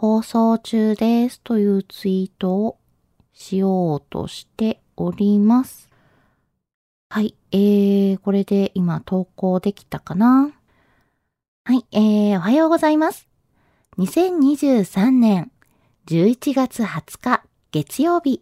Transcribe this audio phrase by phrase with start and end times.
[0.00, 2.78] 放送中ですというツイートを
[3.32, 5.88] しようとしております。
[7.10, 10.52] はい、えー、これで今投稿できたかな？
[11.64, 13.26] はい、えー、おはようございます。
[13.98, 15.50] 2023年
[16.06, 18.40] 11月20日月曜日。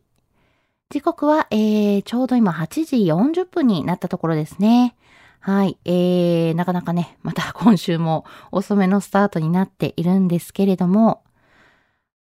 [0.91, 4.95] 時刻は、えー、ちょうど今8時40分になったところですね。
[5.41, 5.79] はい。
[5.87, 11.23] えー、なかなかね、また今週も遅めのスタートになっているんですけれども、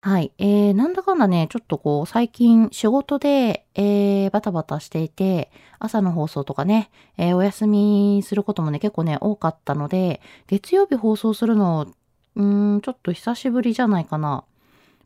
[0.04, 0.32] はい。
[0.38, 11.86] えー、なんだかんだね、ちょっとこう、最近仕事で、えー、バタバタしていて、朝の放送とかね、えー、お休みすることもね、結構ね、多かったので、月曜日放送するの、
[12.34, 14.42] うん、ちょっと久しぶりじゃないかな。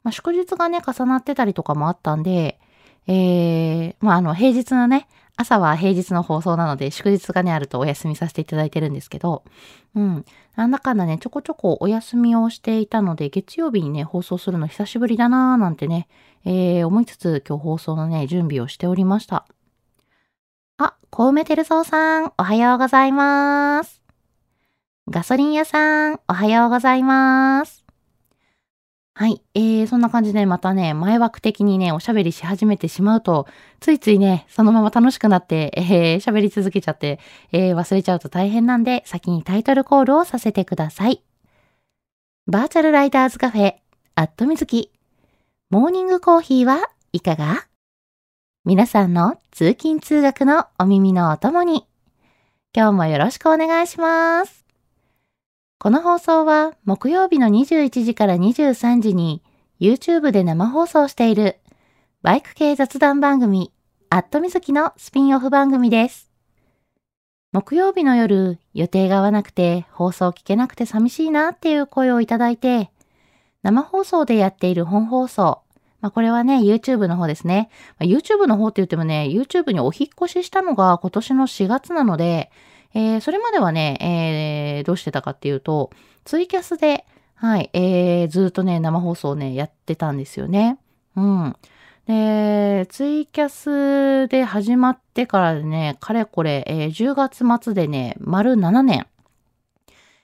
[0.02, 2.58] まあ、祝日がね、重なってたりとかもあったんで、
[3.06, 9.44] えー、まあ、あの、平日のね、朝は平日の放送なので、祝日がね、あるとお休みさせていただいてるんですけど、
[9.94, 10.24] うん。
[10.56, 16.08] なんだかんだね、ちょこちょこお休みをしていたので、月曜日にね、放送するの久しぶりだなーなんてね、
[16.46, 19.46] えー、思いつつ今日放送のね、準備をしておりました。
[20.78, 24.02] あ、小梅照蔵さん、おはようございます。
[25.08, 27.85] ガソリン屋さん、おはようございます。
[29.18, 29.40] はい。
[29.54, 33.46] えー、そんな感じでまたね、前枠的にね、おしゃべりし始めてしまうと、
[33.80, 37.18] ついついね、そのまま楽しくなって、えー、喋り続けちゃって、
[37.50, 41.22] えー、忘れちゃうと大変なんで、先にタイトルコールをさせてください。
[42.46, 43.76] バーチャルライダーズカフェ、
[44.16, 44.92] アットみずき。
[45.70, 47.66] モーニングコーヒーはいかが？
[48.66, 51.86] 皆さんの通勤通学のお耳のお供に、
[52.76, 54.65] 今日もよろしくお願いします。
[55.86, 59.40] この放送は木曜日の21時から23時に
[59.78, 61.60] YouTube で生放送している
[62.22, 63.70] バイク系雑談番組
[64.10, 66.28] アットみずきのスピンオフ番組です。
[67.52, 72.90] 木曜日の夜予定が合わなくて放送聞けなくて寂しいなっていう声をいただいて
[73.62, 75.62] 生放送でやっている本放送
[76.00, 77.70] まあこれはね YouTube の方ですね。
[78.00, 82.50] ま YouTube の方って言ってもね YouTube にお引っ越ししたのが今年の4月なので
[82.96, 85.90] えー、それまではね、えー、どうしてたかっていうと、
[86.24, 90.78] ツイキャスで、はい、えー、ずっとね、生放送ね、やってたんですよね。
[91.14, 91.56] うん。
[92.06, 99.06] で、ツイキャスで始まってからね、かれこれ、えー、10月末でね、丸7年。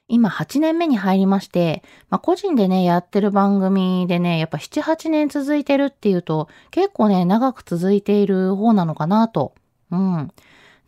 [0.09, 9.53] 今8年目に入りまして、まあ、個人でね、やってる番組でね、やっぱ7、8年続いてるっていうと、結構ね、長く続いている方なのかなと。
[9.91, 10.33] うん。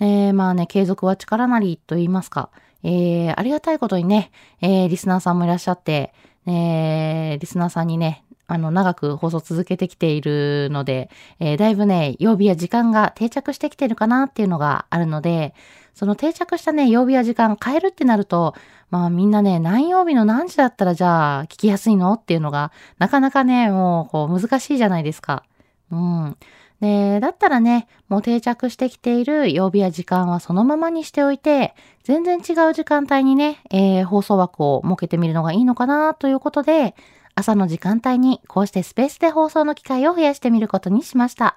[0.00, 2.50] えー、まあね、継続は力なりと言いますか、
[2.82, 6.12] えー、ありがたいことにね、えー、リスナーさんもいらっしゃって、
[6.46, 11.08] えー、リスナーさんにね、あの、長く放送続けてきているので、
[11.40, 15.54] えー、だいぶね、曜日や時間が定着してきてるかなっていうのがあるので、
[15.94, 18.54] その定着したね、曜日や時間変えるってなると、
[18.90, 25.44] まあみんなね、何曜日の何時だったらじゃあ聞きやすいのっていうのが、なかなかね、もうこう難しいじゃないですか。
[25.90, 26.36] うん。
[26.84, 36.94] で、だったらね、もう定着してきている曜日や時間はそのままにしておいて、全然違う時間帯にね、えー、放送枠を設けてみるのがいいのかなということで、
[37.34, 41.56] 朝の時間帯にこうしてスペースで放送の機会を増やしてみることにしました。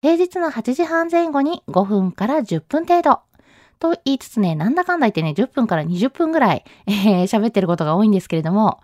[0.00, 3.20] 平日の8時半前後に5分から10分程度。
[3.78, 8.80] と言いつつね、なんだかんだ言ってね、10分から20分ぐらい、えー、喋ってることが多いんですけれども、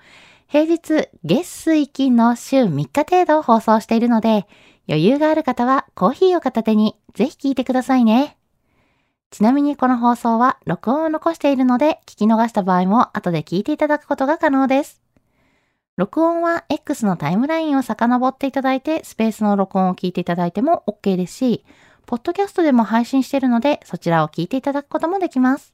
[0.48, 4.46] 平日月水金の週3日程度放送しているので、
[4.88, 8.36] 余裕がある方はコーヒーを片手にぜひ聞いてくださいね。
[9.30, 15.00] ちなみにこの放送は録音を残しているので、聞き逃した場合も後で聞いていただくことが可能です。
[15.96, 21.64] 録音は X のタイムラインを遡っていただいて、スペースの録音を聞いていただいても OK ですし、
[22.06, 25.72] ポッドキャストでも配信しているので、そちらを聞いていただくこともできます。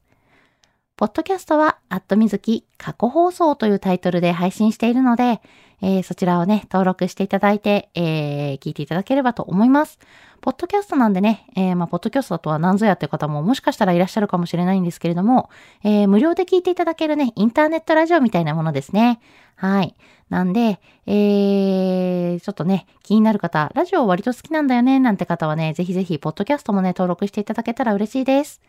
[0.97, 5.41] ポッドキャストは、アットみずき過去放送というタイトルで配信しているので、
[5.81, 9.99] えー、そちらをね、登録していただいて、えー、聞いていただければと思います。
[10.41, 15.51] ポッドキャストなんでね、えー、まあ、ポッドキャストとは何ぞやっていう方ももしかしたらいらっしゃるかもしれないんですけれども、
[15.83, 19.21] えー、無料で聞いていただけるね、インターネットラジオみたいなものですね。
[19.57, 19.97] はい。
[20.31, 28.61] なんで、えー、ちょっとね、気になる方、ラジオ割と好きなんだよね、なんて方はね、ぜひぜひ、ポッドキャストもね、登録していただけたら嬉しいです。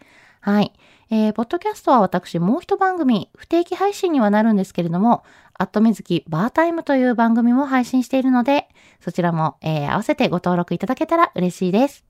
[0.42, 0.74] はい。
[1.12, 5.24] えー、ポッドキャストは私もう一番組、不定期配信にはなるんですけれども、
[5.60, 8.70] アットみずきバータイムという番組も配信しているので、
[9.02, 12.06] そちらも、えー、合わせてご登録いただけたら嬉しいです。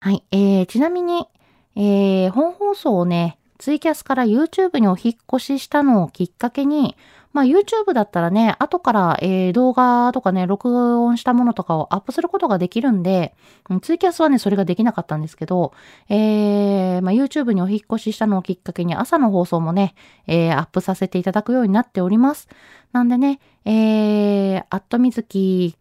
[0.00, 0.24] はい。
[0.32, 1.28] えー、ちなみに、
[1.76, 6.96] えー、本放送をね、ツイキャスから YouTube にお引っ越ししたのをきっかけに、
[7.34, 13.34] まあ YouTube だったらね、後から、えー、動画とかね、録音したものとかをアップすることができるんで、
[13.82, 15.72] ツイキャスはね、それができなかったんですけど、
[16.08, 19.96] えー、まあ YouTube にお引越ししたのをきっかけに朝の放送もね、
[20.28, 22.48] えー、アップさせていただくようになっております。
[22.92, 25.76] なんでね、えー、アットみずき、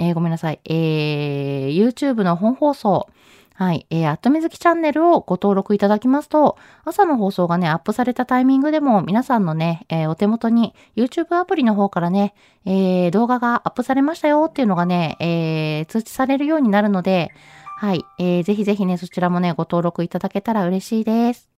[0.00, 3.08] えー、ごめんなさい、えー、YouTube の本放送、
[3.54, 3.86] はい。
[3.90, 12.34] えー、アットみずきチャンネルをご登録いただきますと、朝の放送がね、アップされたタイミングでも、皆さんのね、えー、お手元に YouTube アプリの方からね、
[12.64, 17.30] えー、動画がアップされましたよっていうのがね、えー、通知されるようになるので、
[17.76, 18.04] はい。
[18.18, 21.50] えー、ぜひぜひね、そちらもね、ご登録いただけたら嬉しいです。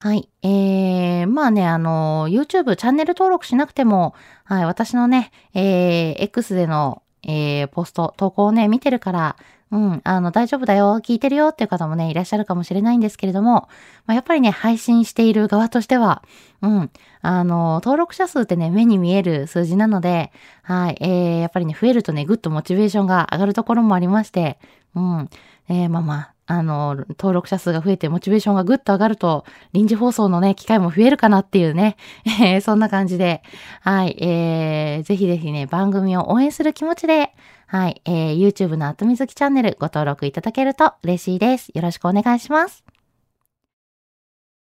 [0.00, 0.28] はい。
[0.42, 9.36] えー、まあね、あの、YouTube チャンネル登録しなくても、はい、私のね、えー、X での、えー、ポスト、投稿をね、見てるから、
[9.72, 13.68] うん、あの、大丈夫だよ、聞いてるよっていう方もね、いらっしゃるかもしれないんですけれども、
[14.04, 16.22] まあ、やっぱりね、配信している側としては、
[16.60, 16.90] うん、
[17.22, 20.30] あの、登録者数ってね、目に見える数字なので、
[20.62, 24.58] はい、えー、やっぱりね、増えるとね、ぐっとモチベーションが上がるところもありまして、
[24.94, 25.30] うん、
[25.70, 31.96] えー、まあまあ、あの、登録者数が増えてモチベーションがぐっと上がると、臨時放送のね、機会も増えるかなっていうね、
[32.42, 33.42] えー、そんな感じで、
[33.80, 37.32] はい、えー、ぜひぜひね、番組を応援する気持ちで、
[37.72, 41.68] はい、えー、YouTube の後水木チャンネルご登録いただけると嬉しいです。
[41.68, 42.84] よろしくお願いします。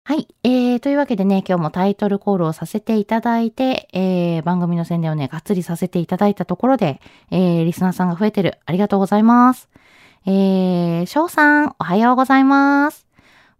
[0.04, 0.28] はい。
[0.44, 7.00] えー、というわけでね、今日もタイトルコールをさせていただいて、えー、番組の宣伝をね、がっつりさせていただいたところで、
[7.30, 8.58] えー、リスナーさんが増えてる。
[8.66, 9.70] ありがとうございます。
[10.26, 13.06] えー、翔さん、おはようございます。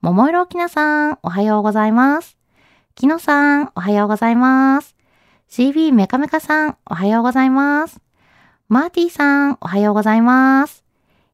[0.03, 2.37] 桃色きなさん、おはようございます。
[2.95, 4.95] きのさん、おはようございます。
[5.49, 8.08] CB メカメカさん、おはようございます。
[8.71, 10.85] マーティさん、おはようございます。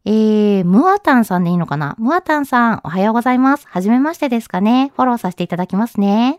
[0.05, 1.97] えー、ムアタンさんでいいのかな？
[1.99, 3.67] ムアタンさん、おはようございます。
[3.67, 4.93] はじめましてですかね。
[4.95, 6.39] フォローさせていただきますね。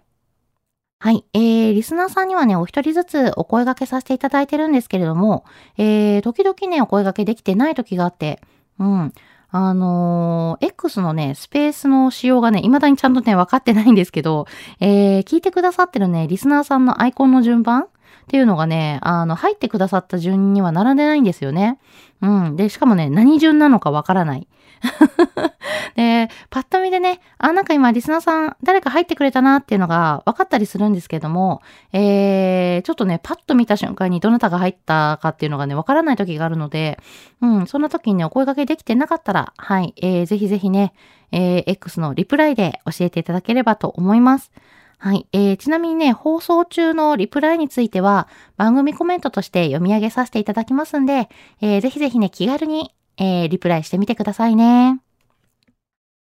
[1.00, 1.25] はい。
[1.33, 5.44] えー、リスナーさんにはね、お一人ずつお声掛けさせていただいてるんですけれども、
[5.77, 8.39] えー、時々ね、お声掛けできてない時があって、
[8.80, 9.13] うん。
[9.50, 14.45] あのー、X のね、スペースの仕様がね、未だにちゃんとね、分かってないんですけど、
[14.80, 17.88] えー、聞いてくださってるね、リスナーさんのアイコンの順番
[18.25, 21.79] っていうのがね、あの、入ってくださった順には並んでないんですよね。
[22.22, 22.55] うん。
[22.55, 24.48] で、しかもね、何順なのかわからない。
[25.96, 31.62] で、パッと見でね、あ、なんか今リスナーさん誰か入ってくれたなっていうのが分かったりするんですけども、
[31.94, 37.00] えー、ちょっとね、パッと見た瞬間にどなたが入ったかっていうのがね、分からない時があるので、
[37.41, 40.94] うん、そんな時にね、お声掛けできてなかったら、はい、えー、ぜひぜひね、
[41.32, 44.51] えー、X のリプライで教えていただければと思います。
[44.98, 45.28] はい。
[45.34, 51.30] えー、ちなみにね、放送中のリプライについては、番組コメントとして読み上げさせていただきますんで、
[51.62, 55.00] えー、ぜひぜひね、気軽に、えー、リプライしてみてくださいね。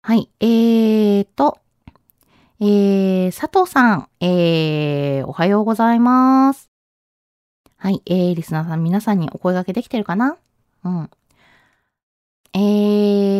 [0.03, 0.29] はい。
[0.39, 1.57] えーと、
[2.59, 6.69] えー、佐藤さん、えー、おはようございます。
[7.77, 8.01] はい。
[8.05, 10.37] えー、リスナーさん、皆さんにお声掛けできてるかな？
[10.83, 11.09] うん。
[12.53, 12.59] え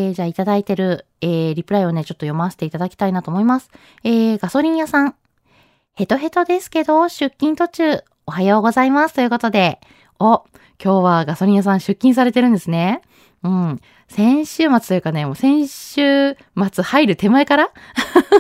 [0.09, 3.69] ー、じゃあいただいてる、えー、リプライをね、ちょっと読ませていただきたいなと思います。
[4.03, 5.15] えー、ガソリン屋さん。
[5.97, 9.15] ヘトヘトですけど、出勤途中、おはようございます。
[9.15, 9.79] ということで、
[10.19, 10.43] お、
[10.83, 12.99] 今日はガソリン屋さん出勤されてるんですね。
[13.43, 13.79] うん。
[14.09, 16.35] 先週末というかね、もう先週
[16.73, 17.69] 末入る手前から？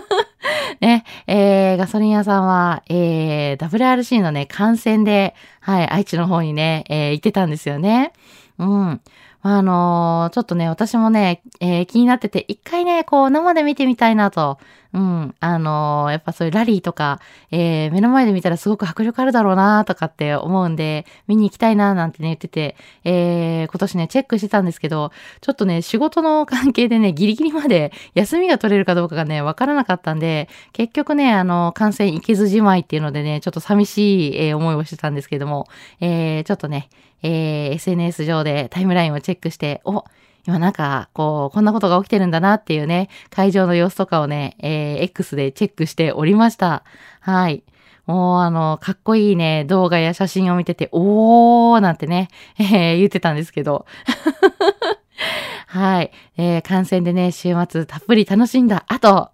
[0.81, 8.11] ね、えー、ガソリン屋さんは、えー、WRC のね、観戦で、はい、愛知の方にね、えー、行ってたんですよね。
[8.57, 9.01] うん。
[9.47, 14.57] あのー、ちょっとね、私もね、えー、気になってて、一回ね、こう、生で見てみたいなと。
[14.91, 15.35] うん。
[15.39, 17.19] あのー、やっぱそういうラリーとか、
[17.51, 25.11] え目の前で見たらすごく迫力あるだろうなとかって思うんで、見に行きたいななんてね、言ってて、えー今年ね、チェックしてたんですけど、
[25.41, 35.67] ちょっとね、仕事の関係でね、ギリギリまで 休みが取れるかどうかがね、わからなかったんで、結局ね、あの、感染いけずじまいっていうのでね、ちょっと寂しい、え思いをしてたんですけども、
[35.99, 36.89] えちょっとね、
[37.25, 40.05] えー、SNS 上でタイムラインをチェックして、お、
[40.47, 46.83] 今なんか、こう、こんなことが起きてるんだなっていうね、会場の様子とかをね、えー、X でチェックしておりました。
[47.19, 47.63] はい。
[48.05, 52.29] もう、あの、かっこいいね、動画や写真を見てて、おーなんてね、
[52.59, 53.87] えー、言ってたんですけど。
[55.75, 56.11] はい。
[56.37, 59.31] えー、観戦でね、週末たっぷり楽しんだ後、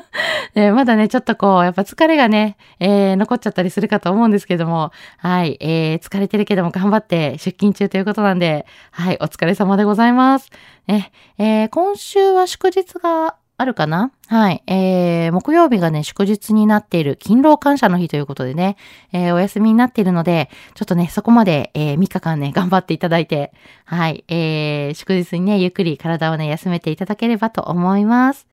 [0.54, 5.56] え、まだね、ちょっとこう、やっぱ疲れがね、えー、残っちゃったりするかと思うんですけども、はい。
[5.62, 9.16] えー、疲れてるけども頑張って出勤中ということなんで、はい。
[9.22, 10.50] お疲れ様でございます。
[10.88, 14.12] ね、えー、今週は祝日があるかな？
[14.28, 14.62] はい。
[14.68, 18.76] えー、木曜日がね、祝日になっている勤労感謝の日ということでね、
[19.12, 23.52] えー、お休みになっているので、ちょっとね、そこまで、えー、3日間ね、 頑張っていただいて、
[23.84, 24.24] はい。
[24.28, 28.46] えー、祝日にね、ゆっくり体をね、休めていただければと思います。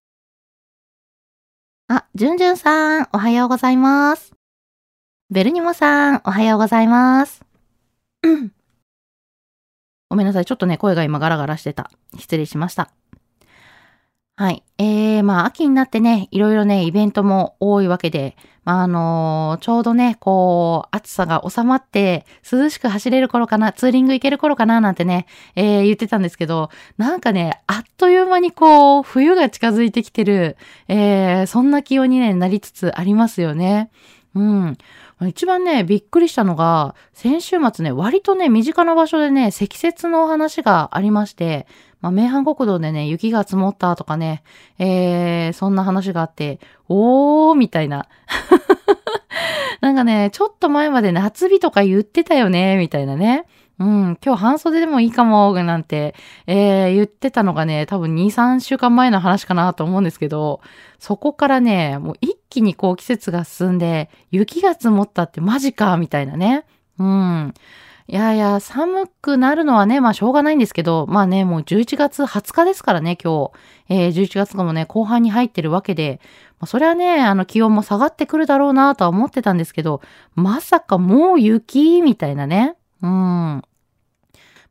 [1.87, 4.33] あ、じゅんじゅんさん、おはようございます。
[5.29, 7.45] ベルニモさん、おはようございます。
[8.23, 8.51] うん
[10.09, 10.45] ごめんなさい。
[10.45, 11.91] ちょっとね、声が今ガラガラしてた。
[12.17, 12.89] 失礼しました。
[14.37, 14.63] はい。
[14.77, 25.25] えー、まあ、秋になってね、いろいろね、イベントも多いわけで、まあ、あのー、ちょうどね、こう、暑さが収まって、涼しく走れる頃かな、ツーリング行ける頃かな、なんてね、
[25.55, 30.57] えー、言ってたんですけど、なんかね、あっという間にこう、冬が近づいてきてる、
[30.89, 33.89] えー、そんな気温に、ね、なりつつありますよね。
[34.35, 34.77] うん。
[35.21, 41.67] 一番ね、びっくりしたのが、先週末ね、割とね、身近な場所でね、積雪の話がありまして、
[42.01, 44.43] まあ、名阪国道でね、雪が積もったとかね、
[44.79, 48.07] えー、そんな話があって、おー、みたいな。
[49.81, 53.45] なんかね、ちょっと前まで夏日とか言ってたよね、みたいなね。
[53.77, 56.15] うん、今日半袖でもいいかも、なんて、
[56.47, 60.61] えー、言ってたのがね、多分2、3週間前の話かなと思うんですけど、
[60.97, 66.63] そこからね、もう一気にこう季節が進んで、雪が積もったってマジか、みたいなね。
[66.97, 67.53] うん。
[68.07, 73.51] いやいや、寒くなるのはね、まあしょうがないんですけど、まあね、もう11月20日ですからね、今日。
[73.89, 76.19] えー、11月もね、後半に入ってるわけで、
[76.59, 80.01] まあ、それはね、あの気温も下がってくるだろうなとは思ってたんですけど、
[80.35, 82.75] まさかもう雪みたいなね。
[83.01, 83.63] うん。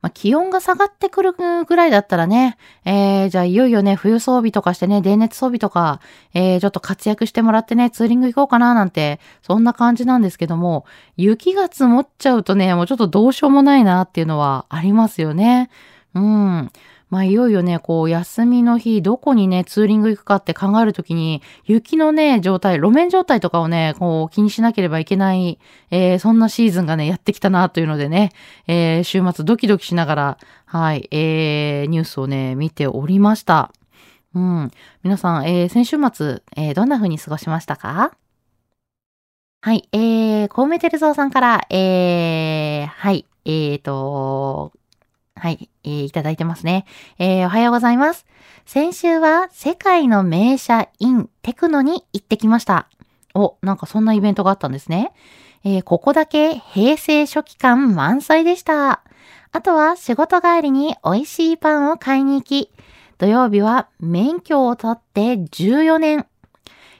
[0.04, 5.99] まあ、気温が下がってくるぐらいだったらね、えー、じゃあいよいよね、冬装備とかしてね、電熱装備とか、
[6.34, 10.84] えー、ちょっと活躍してもらってね、ツーリング行こうかななんて、そんな感じなんですけども、
[11.16, 15.70] 雪が積もっちゃうとね、もうちょっとどうしようもないなっていうのはありますよね。
[16.12, 16.70] うん。
[17.14, 25.61] まあ、いよいよね、こう、休みの日、どこにね、ツーリング行くかって考えるときに、雪のね、状態、路面状態とかをね、こう、気にしなければいけない、
[25.92, 28.33] えー、そんなシーズンがね、やってきたな、というのでね、
[28.66, 33.71] えー、週末ドキドキしながら、はい、えー、ニュースをね、見ておりました。
[34.35, 34.73] うん。
[35.04, 38.11] 皆さん、えー、先週末、えー、どんな風に過ごしましたか？
[39.61, 44.73] はい、えー、コウメテルゾウさんから、えー、はい、えーと、
[45.37, 46.87] はい、えー、いただいてますね。
[47.19, 48.25] えー、おはようございます。
[48.67, 52.88] 先週は世界の名車 in テクノに行ってきました。
[53.35, 55.12] お、なんかそんなイベントがあったんですね。
[55.64, 59.03] えー、ここだけ平成初期感満載でした。
[59.50, 62.71] あとは仕事帰りに美味しいパンを買いに行き、
[63.19, 66.26] 土曜日は免許を取って14年。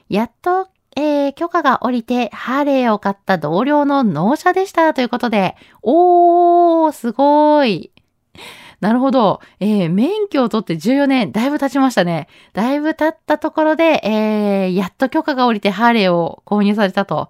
[0.09, 7.91] やっとえー、許可が下りて、ハーレーを買った同僚の納車でしたということで、おー、すごい。
[8.81, 9.41] なるほど。
[9.59, 12.27] えー、免許を取って14年、だいぶ経ちましたね。
[12.53, 17.29] だいぶ経ったところで、えー、やっと許可が下りてハーレーを購入されたと。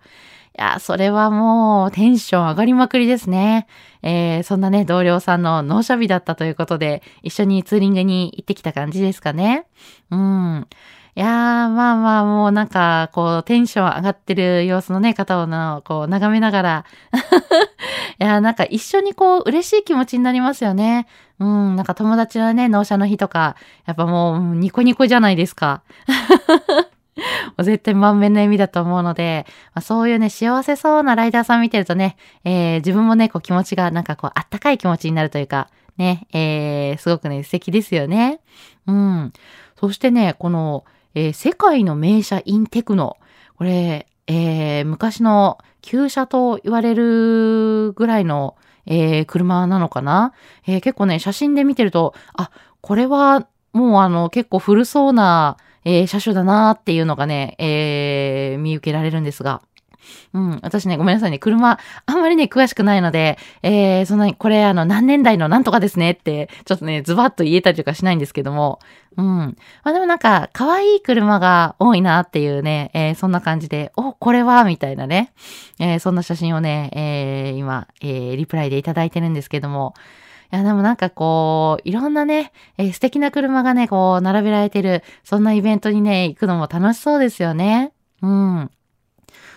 [0.58, 3.68] いや、それはもうテンション上がりまくりですね。
[4.04, 9.66] えー、そんなね、同僚さんの納車日だったということで、一緒にツーリングに行ってきた感じですかね。
[10.12, 10.68] うん。
[11.18, 11.30] いやー、
[11.70, 16.86] まあまあ、もうなんか、こう、テンション上がってる様子のね、方をの、こう、眺めながら、
[18.20, 21.08] いや、なんか一緒にこう、嬉しい気持ちになりますよね。
[21.40, 23.56] うん、なんか友達のね、納車の日とか、
[23.86, 25.84] やっぱもう、ニコニコじゃないですか。
[27.16, 38.42] もう絶対満面の笑みだと思うので、まあ、そういうね、幸せそうなライダーさん見てるとね、えー、自分もね、こう気持ちがなんかこう、あったかい気持ちになるというか、ね、えー、すごくね、素敵ですよね。
[38.88, 39.34] うん。
[39.80, 43.18] そしてね、この、えー、世界の名車インテクノ。
[43.58, 48.56] これ、えー、昔の旧車と言われるぐらいの、
[48.86, 50.34] えー、車なのかな、
[50.66, 52.52] えー、結構ね、写真で見てると、あ、
[52.82, 59.62] これはもうあの、結構古そうな、えー、車種だなっていうのがね、えー、見受けられるんですが。
[60.34, 60.60] うん。
[60.62, 61.40] 私ね、ごめんなさいね。
[61.40, 68.80] 車、あんまりね、詳しくないので、えー、そんなに、これ、あの、何年代のなんとかですねって、ちょっとね、ズバッと言えたりとかしないんですけども、
[69.18, 69.26] うん。
[69.26, 75.32] まあでもなんか、可愛い車が多いなっていうね、えー、そんな感じで、お、これは、みたいなね、
[75.80, 79.94] えー、そんな写真をね、えー、今、えー、リプライでいただいてるんですけども、
[80.52, 87.92] いや、でもなんかこう、いろんなね、えー、素敵な車がね、こう、並べられてる、そんなイベントにね、行くのも楽しそうですよね。
[88.22, 88.72] うん。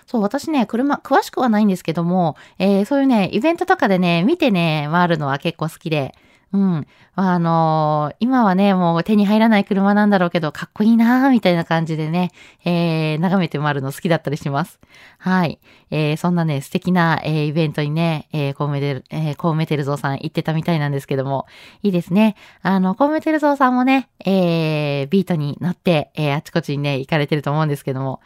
[0.09, 6.15] そう、私ね、車、詳しくはないんですけども、えー、そういうね、イベントとかでね、見てね、回るのは結構好きで、
[6.51, 6.87] うん。
[7.15, 12.31] あのー、今はね、もう手に入らない車なんだろうけど、かっこいいなーみたいな感じでね、
[12.65, 14.81] えー、眺めて回るの好きだったりします。
[15.19, 15.61] はい。
[15.91, 21.45] えー、そんなね、素敵な、えー、イベントにね、えー、コウメテル、えー、コウメテルゾウさん行ってたみたいなんですけども、
[21.83, 22.35] いいですね。
[22.63, 28.23] あの、コウメテルゾウさんもね、えー、ビートに乗って、えー、あちこちにね、行かれてると思うんですけども、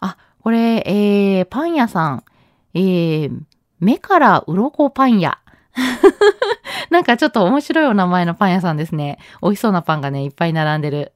[0.00, 2.24] あ、これ、えー、パン屋さん、
[2.74, 3.40] えー、
[3.80, 5.38] 目から鱗パン屋。
[6.90, 9.18] なんかちょっと面白いお名前のパン屋さんですね。
[9.40, 11.12] 美味しそうなパンがね、いっぱい並んでる。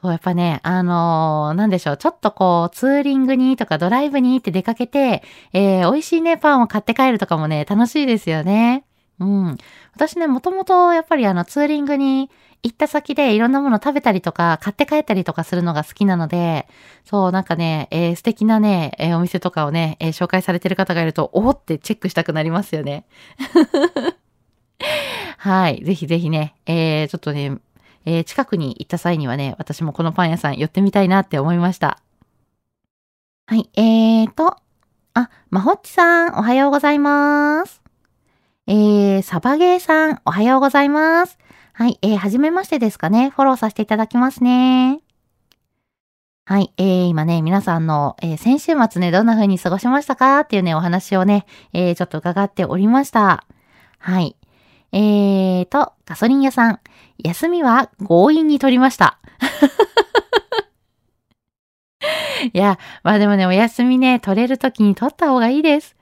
[0.00, 8.84] そう、やっぱね、あのー、なんでしょう、ちょっとこう、ツーリングにとかドライブにって出かけて、えー、美味しいね、パンを買って帰るとかもね、楽しいですよね。
[9.18, 9.58] うん。
[9.92, 12.30] 私ね、もともとやっぱりあの、ツーリングに
[12.64, 16.68] 行った先でいろんなもの食べたりとか、買って帰ったりとかするのが好きなので、
[17.04, 23.04] そう、なんかね、えー、素敵なね、えー、お店とかをね、えー、紹介されてる方がいると、おおってチェックしたくなりますよね。
[25.38, 25.82] はい。
[25.84, 27.58] ぜひぜひね、えー、ちょっとね、
[28.04, 31.98] えー、近くに行った際にはね、私もこのパン屋さん寄ってみたいなって思いました。
[33.46, 33.68] はい。
[33.74, 34.56] えーと、
[35.14, 37.82] あ、まほっちさん、おはようございます。
[38.68, 41.38] えー、サバゲーさん、おはようございます。
[41.74, 43.30] はい、えー、はじめましてですかね。
[43.30, 45.00] フォローさせていただきますね。
[46.44, 50.40] はい、えー、今ね、皆さんの、えー、先週末ね、どんな風に過ごしましたか？
[50.40, 53.46] っていうね、お話をね、えー、ちょっと伺っておりました。
[53.98, 54.36] はい。
[54.92, 56.80] えーと、ガソリン屋さん、
[57.18, 59.18] 休みは強引に取りました。
[62.52, 65.96] いや、まあでもね、お休みね、取れる時に取った方がいいです。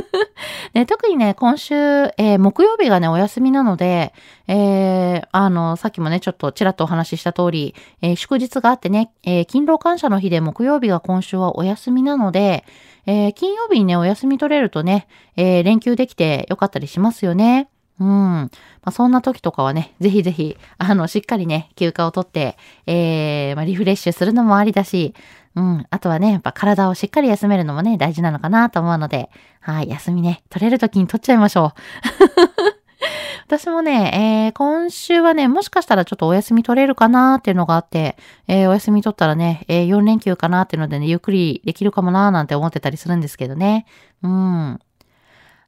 [0.74, 4.14] ね、特にね、今週、えー、木曜日がね、お休みなので、
[4.46, 12.64] えー、あの、さっきもね、ちょっとちらっとお話しした通り、えー、祝日があってね、え、勤労感謝の日で木曜日が今週はお休みなので、
[13.06, 15.06] え、金曜日にね、お休み取れるとね、
[15.36, 17.68] え、連休できてよかったりしますよね。
[18.00, 18.06] うん。
[18.08, 18.50] ま
[18.82, 22.56] あ、そんな時とかはね、ぜひぜひ、あの、しっかりね、休暇をとって、
[22.86, 25.14] えー、まあ、リフレッシュするのもありだし、
[25.56, 25.86] うん。
[25.90, 31.72] あとはね、やっぱ体をしっかり休めるのもね、大事なのかなと思うので、はい、休みね、取れる時に取っちゃいましょう。
[33.46, 38.16] 私もね、えー、今週はね、もしかしたらちょっとお休み取れるかなーっていうのがあって、
[38.48, 43.86] えー、お休み取ったらね、えー、4連休かなーっていうのでね、ゆっくりできるかもなーなんて思ってたりするんですけどね。
[44.22, 44.80] うん。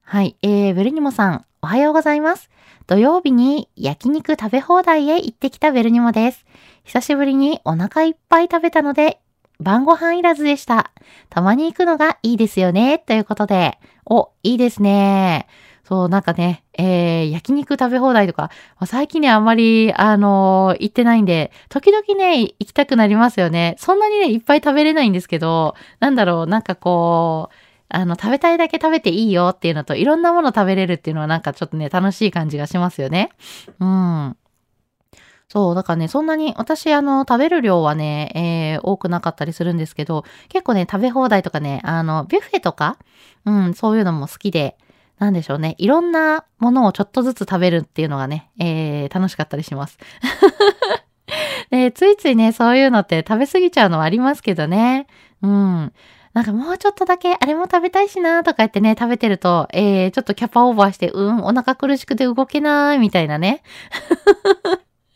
[0.03, 2.51] はい、えー、ベルニモさん、おはようございます。
[2.87, 6.47] 土曜日に焼肉食べ放題へ行ってきたベルニモです。
[6.85, 9.21] 久しぶりにお腹いっぱい食べたので、
[9.61, 10.91] 晩ご飯いらずでした。
[11.31, 12.99] たまに行くのがいいですよね。
[12.99, 13.79] ということで。
[14.05, 15.47] お、いいですね。
[15.85, 23.77] そう、なんかね、えー、焼肉食べ放題とか、まあ最近ね、あんまり、あのー、行ってないんで、時々ね、行きたくなりますよね。
[23.79, 27.55] そんなにね、いっぱい食べれないんですけど、なんだろう、なんかこう、
[27.89, 33.31] あの、食べたいだけ食べていいよっていうのと、いろんなもの食べれるっていうのはなんかちょっとね、楽しい感じがしますよね。
[33.79, 34.37] うん。
[35.49, 42.99] そう、だからね、そんなに、私、あの、食べる量はね、えー、多くなかったりするんですけど、結構ね、食べ放題とかね、あの、ビュッフェとか、
[43.45, 44.77] うん、そういうのも好きで、
[45.19, 49.99] なんでしょうね、いろんなものをちょっとずつ食べるっていうのがね、えー、楽しかったりします。
[51.71, 55.07] で、ついついね、そういうのって食べ過ぎちゃうのはありますけどね。
[55.43, 55.93] うん。
[56.35, 63.63] なんかもうちょっとだけあれも食べたいしなとか言ってね、食べてると、えー、ちょっとキャパオーバーして、うん、お腹苦しくて動けないみたいなね。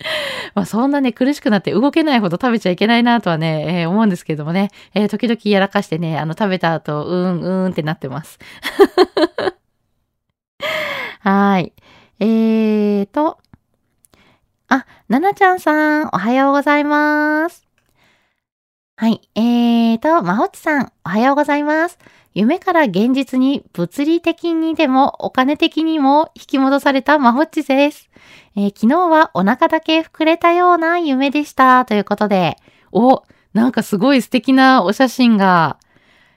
[0.55, 8.39] まあそんなね、苦しくなって動けないほど食べちゃいけないなとはね、えー、思うんですけどもね、えー、時々やらかしてね、あの食べた後、うーん、うーんってなってます。
[11.21, 11.73] はい。
[12.19, 13.39] えーと、
[14.69, 17.67] あ、ななちゃんさん、おはようございます。
[18.97, 19.21] はい。
[19.35, 21.99] えーと、まほちさん、おはようございます。
[22.33, 28.09] 夢から現実に物理的にでもお金的にも引き戻されたまほっちです。
[28.57, 31.85] えー、昨日はお腹だけ膨れたような夢でした。
[31.85, 32.57] ということで、
[32.93, 35.79] お、なんかすごい素敵なお写真が、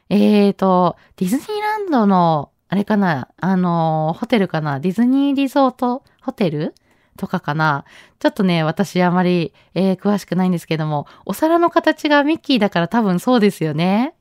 [0.10, 6.74] えーと、ディズニーランドの、あれかなあの、ホテルかなディズニーリゾートホテル？
[7.16, 7.86] とかかな
[8.18, 14.16] ちょっとね、私あまり、えー、詳しくないんですけども、お皿の形がミッキーだから多分そうですよね。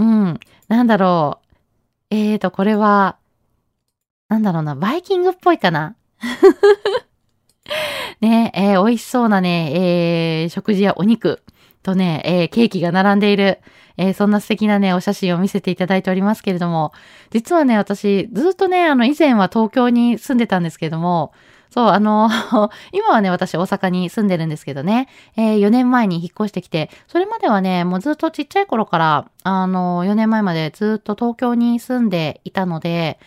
[0.00, 0.40] うん。
[0.68, 1.40] なんだろ
[2.10, 2.14] う。
[2.14, 3.18] えーと、これは、
[4.28, 5.94] なんだろうな、バイキングっぽいかな
[8.20, 11.42] ね、えー、美味しそうなね、えー、食事やお肉
[11.82, 13.60] とね、えー、ケーキが並んでいる、
[13.98, 16.92] えー、そんな素敵なね、お写真を見せていただいておりますけれども、
[17.30, 21.32] 実はね、私、ずっとね、あの、以前は東京に住んでたんですけれども、
[21.70, 22.28] そう、あの、
[22.92, 33.18] 今はね、私大阪に住んでるんですけどね、えー、4年前に引っ越してきて、それまではね、もうずっとちっちゃい頃から、あの、4年前までずっと東京に住んでいたので、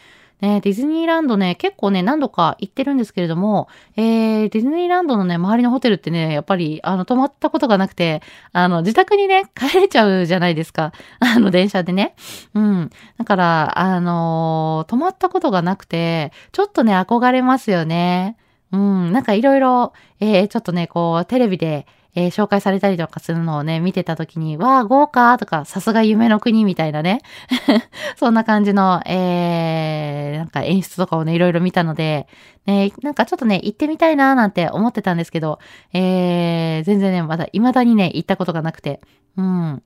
[0.44, 10.92] ね、ディズニーランドね、結構ね、何度か行ってるんですけれども、えー、ディズニーランドのね、周りのホテルってね、やっぱり、あの、泊まったことがなくて、あの、自宅にね、帰れちゃうじゃないですか。
[11.22, 12.14] あの、電車でね。
[12.54, 12.90] うん。
[13.18, 18.36] だから、あのー、泊まったことがなくて、ちょっとね、憧れますよね。
[18.74, 27.22] うん、なんかいろいろ、えー、ちょっとね、こう、テレビで、えー、紹介されたりとかするのをね、見てた時に、わあ、豪華とか、さすが夢の国みたいなね。
[28.18, 32.28] そんな感じの、えー、なんか演出とかをね、いろいろ見たので、
[32.66, 35.60] ね、なんかちょっとね、行ってみたいなーなんて思ってたんですけど、
[35.94, 39.02] えー、全然ね、まだ、未だにね、行ったことがなくて。
[39.38, 39.84] うん。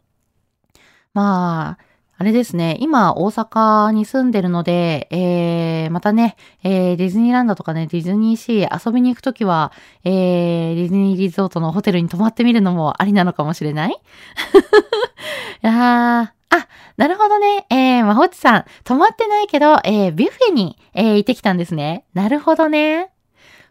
[1.13, 1.83] まあ、
[2.19, 9.71] あれですね、今大阪に住んでるので、えー、またね、えー、ディズニーランドとかね、ディズニーシー遊びに行くときは、
[10.03, 13.91] えー、ディズニーリゾートのホテルに泊まってみるのもありなのかもしれない？
[13.93, 13.93] い
[15.61, 16.33] やー、あ、
[16.97, 17.67] なるほどね。
[17.69, 22.03] えー、まほちさん、泊まってないけど、えー、ビュッフェに、えー、行ってきたんですね。
[22.15, 23.11] なるほどね。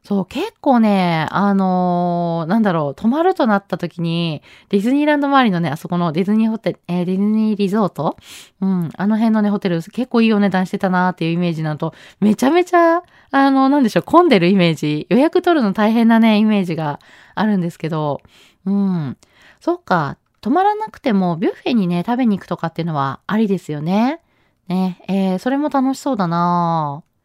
[0.07, 8.17] そう、結構ね、あのー、なんだろう、泊まるとなった時に、ディズニーランド周りのね、あそこのディズニーホテル、えー、ディズニーリゾート？
[8.61, 17.01] うん、あの辺のね、ホテル、結構いいお値段してたなーっていうイメージなのと、めちゃめちゃ、あの、なんでしょう、混んでるイメージ、予約取るの大変なね、イメージが
[17.35, 18.21] あるんですけど、
[18.65, 19.17] うん、
[19.59, 24.21] そっか、泊まらなくても、ビュッフェにね、食べに行くとかっていうのはありですよね。
[24.69, 27.16] ね、えー、それも楽しそうだなー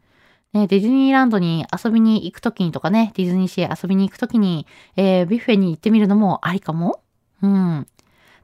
[0.52, 7.00] ね、ディズニーランドに遊びに行くときにとかね、ディズニーシー遊びに行くときに、えー、ビュッフェに行ってみるのもありかも？
[7.42, 7.86] うん。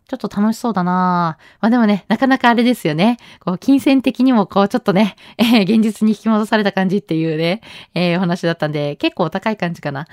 [0.09, 3.18] ちょっと楽しそうだなまあでもね、なかなかあれですよね。
[3.40, 7.61] こう、金銭的にもこう、ちょっとね、えー、現実に引き戻された感じっていうね、
[7.94, 10.07] えー、お話だったんで、結構高い感じかな。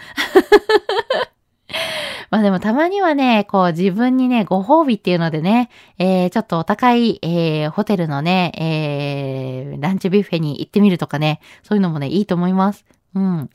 [2.36, 12.84] まあでもたまにはね、こう自分にね、ご褒美っていうのでね、えー、ちょっとお高い、えー、ホテルのね、えー、ランチビュッフェに行ってみるとかね、そういうのもね、いいと思います。
[13.14, 13.50] うん。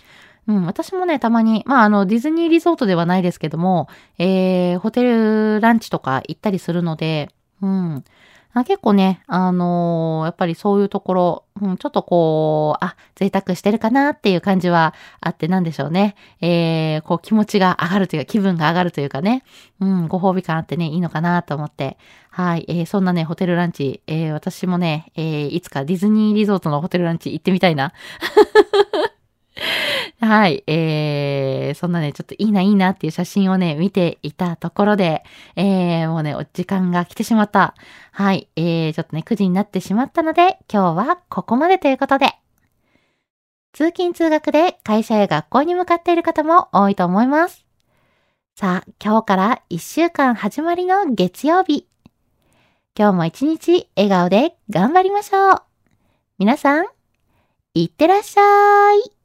[0.46, 7.28] うん、私もね、たまに、まあ、あの、ディズニーリゾートではないですけども、えー、ホテルランチとか行ったりするので、
[7.60, 8.04] うん。
[8.52, 16.16] あ結構ね、あのー、やっぱりそういうところ、うん、ちょっとこう、あ、贅沢してるかなっていう感じはあってなんでしょうね。
[16.40, 19.44] えー、こう気持ちが上がるというか、気分が上がるというかね、
[19.80, 21.96] うん、ご褒美感あってね、いいのかなと思って。
[22.30, 27.92] はい、えー、そんなね、ホテルランチ、えー、私もね、えー、いつかディズニーリゾートのホテルランチ行ってみたいな。
[30.20, 30.62] はい。
[30.66, 35.24] えー、そんなね、ちょっといいな、いいなっていう写真をね、見ていたところで、
[35.56, 37.74] えー、もうね、お時間が来てしまった。
[38.12, 38.48] はい。
[38.54, 42.34] えー、ちょっとね、9時になってしまったので、今日はここまでということで。
[43.72, 47.64] 通勤通学で会社や学校に向かっている方も多いと思います。
[48.56, 51.86] さあ、今日から1週間始まりの月曜日。
[52.98, 55.62] 今日も一日笑顔で頑張りましょう。
[56.38, 56.86] 皆さん、
[57.72, 59.19] いってらっしゃい。